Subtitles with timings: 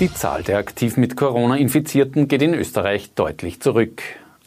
[0.00, 4.00] Die Zahl der aktiv mit Corona-Infizierten geht in Österreich deutlich zurück.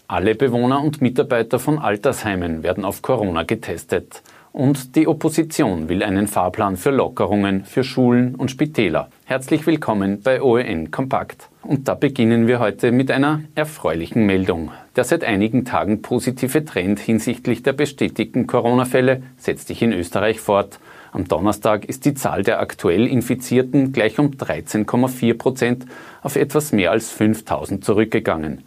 [0.07, 4.21] Alle Bewohner und Mitarbeiter von Altersheimen werden auf Corona getestet.
[4.53, 9.09] Und die Opposition will einen Fahrplan für Lockerungen für Schulen und Spitäler.
[9.25, 11.49] Herzlich willkommen bei OEN Kompakt.
[11.63, 14.71] Und da beginnen wir heute mit einer erfreulichen Meldung.
[14.95, 20.79] Der seit einigen Tagen positive Trend hinsichtlich der bestätigten Corona-Fälle setzt sich in Österreich fort.
[21.11, 25.85] Am Donnerstag ist die Zahl der aktuell Infizierten gleich um 13,4 Prozent
[26.21, 28.63] auf etwas mehr als 5000 zurückgegangen.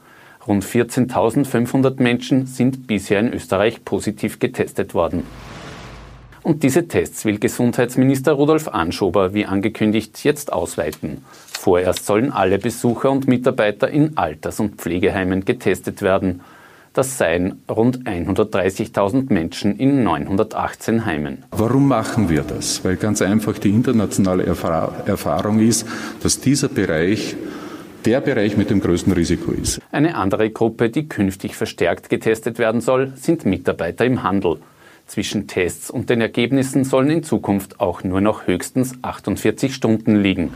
[0.46, 5.22] Rund 14.500 Menschen sind bisher in Österreich positiv getestet worden.
[6.42, 11.24] Und diese Tests will Gesundheitsminister Rudolf Anschober, wie angekündigt, jetzt ausweiten.
[11.58, 16.42] Vorerst sollen alle Besucher und Mitarbeiter in Alters- und Pflegeheimen getestet werden.
[16.94, 21.42] Das seien rund 130.000 Menschen in 918 Heimen.
[21.50, 22.84] Warum machen wir das?
[22.84, 25.88] Weil ganz einfach die internationale Erfahrung ist,
[26.22, 27.34] dass dieser Bereich
[28.04, 29.80] der Bereich mit dem größten Risiko ist.
[29.90, 34.58] Eine andere Gruppe, die künftig verstärkt getestet werden soll, sind Mitarbeiter im Handel.
[35.06, 40.50] Zwischen Tests und den Ergebnissen sollen in Zukunft auch nur noch höchstens 48 Stunden liegen.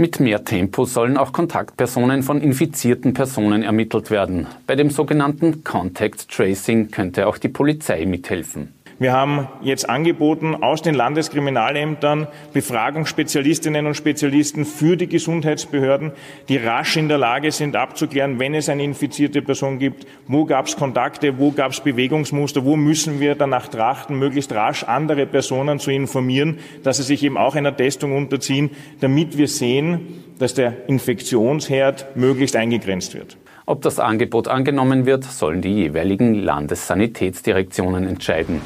[0.00, 4.46] Mit mehr Tempo sollen auch Kontaktpersonen von infizierten Personen ermittelt werden.
[4.64, 8.74] Bei dem sogenannten Contact Tracing könnte auch die Polizei mithelfen.
[9.00, 16.10] Wir haben jetzt angeboten, aus den Landeskriminalämtern Befragungsspezialistinnen und Spezialisten für die Gesundheitsbehörden,
[16.48, 20.66] die rasch in der Lage sind abzuklären, wenn es eine infizierte Person gibt, wo gab
[20.66, 25.78] es Kontakte, wo gab es Bewegungsmuster, wo müssen wir danach trachten, möglichst rasch andere Personen
[25.78, 30.88] zu informieren, dass sie sich eben auch einer Testung unterziehen, damit wir sehen, dass der
[30.88, 33.36] Infektionsherd möglichst eingegrenzt wird.
[33.64, 38.60] Ob das Angebot angenommen wird, sollen die jeweiligen Landessanitätsdirektionen entscheiden.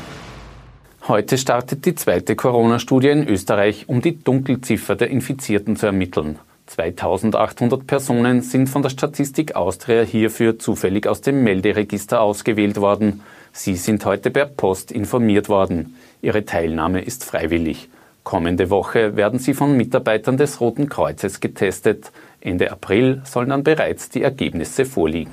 [1.09, 6.39] Heute startet die zweite Corona-Studie in Österreich, um die Dunkelziffer der Infizierten zu ermitteln.
[6.67, 13.23] 2800 Personen sind von der Statistik Austria hierfür zufällig aus dem Melderegister ausgewählt worden.
[13.51, 15.97] Sie sind heute per Post informiert worden.
[16.21, 17.89] Ihre Teilnahme ist freiwillig.
[18.23, 22.13] Kommende Woche werden sie von Mitarbeitern des Roten Kreuzes getestet.
[22.41, 25.33] Ende April sollen dann bereits die Ergebnisse vorliegen.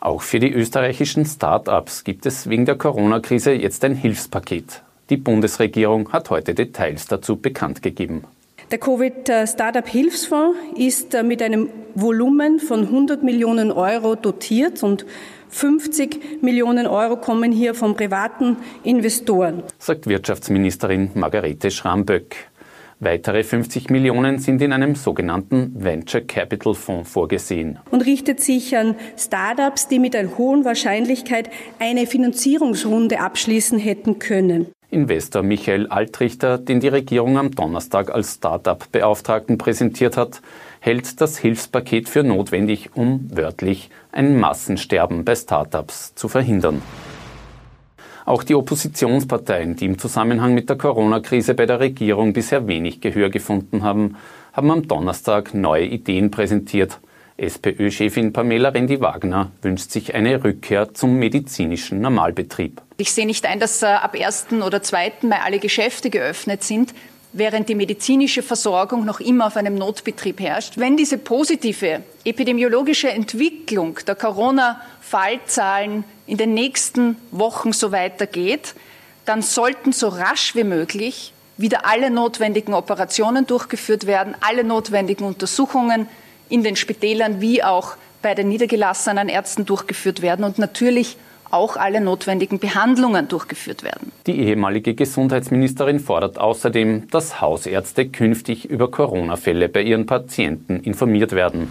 [0.00, 4.82] Auch für die österreichischen Start-ups gibt es wegen der Corona-Krise jetzt ein Hilfspaket.
[5.10, 8.24] Die Bundesregierung hat heute Details dazu bekannt gegeben.
[8.70, 15.04] Der Covid-Startup-Hilfsfonds ist äh, mit einem Volumen von 100 Millionen Euro dotiert und
[15.50, 22.49] 50 Millionen Euro kommen hier von privaten Investoren, sagt Wirtschaftsministerin Margarete Schramböck.
[23.02, 27.78] Weitere 50 Millionen sind in einem sogenannten Venture Capital Fonds vorgesehen.
[27.90, 34.66] Und richtet sich an Startups, die mit einer hohen Wahrscheinlichkeit eine Finanzierungsrunde abschließen hätten können.
[34.90, 40.42] Investor Michael Altrichter, den die Regierung am Donnerstag als Startup-Beauftragten präsentiert hat,
[40.80, 46.82] hält das Hilfspaket für notwendig, um wörtlich ein Massensterben bei Startups zu verhindern.
[48.24, 53.30] Auch die Oppositionsparteien, die im Zusammenhang mit der Corona-Krise bei der Regierung bisher wenig Gehör
[53.30, 54.16] gefunden haben,
[54.52, 57.00] haben am Donnerstag neue Ideen präsentiert.
[57.36, 62.82] SPÖ-Chefin Pamela Rendi-Wagner wünscht sich eine Rückkehr zum medizinischen Normalbetrieb.
[62.98, 64.48] Ich sehe nicht ein, dass äh, ab 1.
[64.62, 65.12] oder 2.
[65.22, 66.92] Mai alle Geschäfte geöffnet sind
[67.32, 70.76] während die medizinische Versorgung noch immer auf einem Notbetrieb herrscht.
[70.76, 78.74] Wenn diese positive epidemiologische Entwicklung der Corona-Fallzahlen in den nächsten Wochen so weitergeht,
[79.24, 86.08] dann sollten so rasch wie möglich wieder alle notwendigen Operationen durchgeführt werden, alle notwendigen Untersuchungen
[86.48, 91.16] in den Spitälern wie auch bei den niedergelassenen Ärzten durchgeführt werden und natürlich
[91.50, 94.12] auch alle notwendigen Behandlungen durchgeführt werden.
[94.26, 101.68] Die ehemalige Gesundheitsministerin fordert außerdem, dass Hausärzte künftig über Corona-Fälle bei ihren Patienten informiert werden.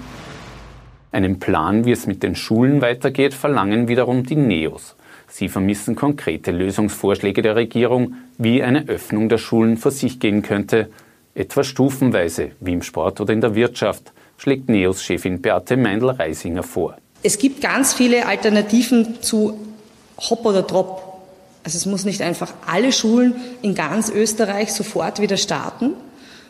[1.11, 4.95] Einen Plan, wie es mit den Schulen weitergeht, verlangen wiederum die NEOS.
[5.27, 10.89] Sie vermissen konkrete Lösungsvorschläge der Regierung, wie eine Öffnung der Schulen vor sich gehen könnte,
[11.35, 16.97] etwa stufenweise, wie im Sport oder in der Wirtschaft, schlägt NEOS-Chefin Beate Meindl-Reisinger vor.
[17.21, 19.59] Es gibt ganz viele Alternativen zu
[20.29, 21.03] Hop oder Drop.
[21.63, 25.93] Also es muss nicht einfach alle Schulen in ganz Österreich sofort wieder starten,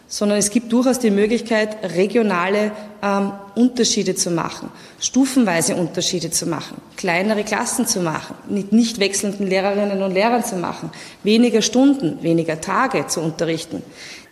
[0.08, 2.72] sondern es gibt durchaus die Möglichkeit, regionale
[3.02, 4.70] ähm, Unterschiede zu machen,
[5.00, 10.58] stufenweise Unterschiede zu machen, kleinere Klassen zu machen, mit nicht wechselnden Lehrerinnen und Lehrern zu
[10.58, 10.90] machen,
[11.24, 13.84] weniger Stunden, weniger Tage zu unterrichten.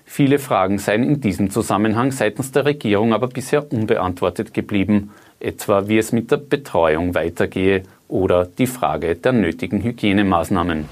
[0.04, 5.98] Viele Fragen seien in diesem Zusammenhang seitens der Regierung aber bisher unbeantwortet geblieben, etwa wie
[5.98, 10.86] es mit der Betreuung weitergehe oder die Frage der nötigen Hygienemaßnahmen.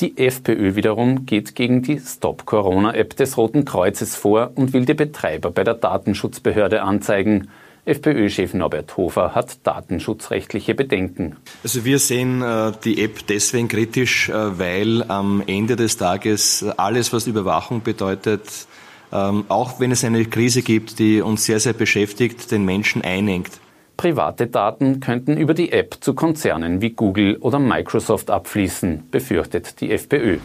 [0.00, 4.94] Die FPÖ wiederum geht gegen die Stop Corona-App des Roten Kreuzes vor und will die
[4.94, 7.48] Betreiber bei der Datenschutzbehörde anzeigen.
[7.84, 11.36] FPÖ-Chef Norbert Hofer hat datenschutzrechtliche Bedenken.
[11.64, 17.12] Also wir sehen äh, die App deswegen kritisch, äh, weil am Ende des Tages alles,
[17.12, 18.66] was Überwachung bedeutet,
[19.12, 23.50] ähm, auch wenn es eine Krise gibt, die uns sehr, sehr beschäftigt, den Menschen einengt.
[23.96, 29.92] Private Daten könnten über die App zu Konzernen wie Google oder Microsoft abfließen, befürchtet die
[29.92, 30.38] FPÖ.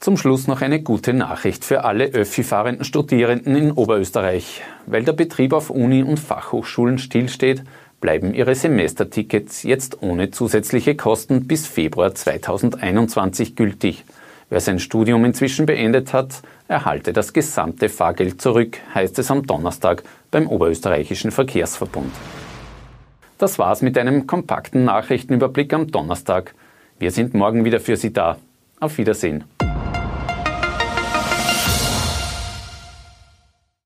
[0.00, 4.62] Zum Schluss noch eine gute Nachricht für alle Öffi-fahrenden Studierenden in Oberösterreich.
[4.86, 7.64] Weil der Betrieb auf Uni- und Fachhochschulen stillsteht,
[8.00, 14.04] bleiben ihre Semestertickets jetzt ohne zusätzliche Kosten bis Februar 2021 gültig.
[14.50, 20.02] Wer sein Studium inzwischen beendet hat, erhalte das gesamte Fahrgeld zurück, heißt es am Donnerstag
[20.32, 22.12] beim Oberösterreichischen Verkehrsverbund.
[23.38, 26.54] Das war's mit einem kompakten Nachrichtenüberblick am Donnerstag.
[26.98, 28.38] Wir sind morgen wieder für Sie da.
[28.80, 29.44] Auf Wiedersehen.